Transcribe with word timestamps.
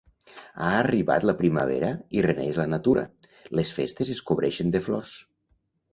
Ha 0.61 0.69
arribat 0.77 1.27
la 1.29 1.35
primavera 1.41 1.91
i 2.19 2.25
renaix 2.27 2.59
la 2.61 2.67
natura: 2.73 3.03
les 3.61 3.77
festes 3.81 4.11
es 4.19 4.23
cobreixen 4.31 4.77
de 4.77 4.83
flors. 4.87 5.13